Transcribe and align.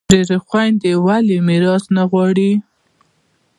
ډیری 0.09 0.37
خویندي 0.47 0.93
ولي 1.05 1.37
میراث 1.47 1.83
نه 1.95 2.03
غواړي؟ 2.11 2.51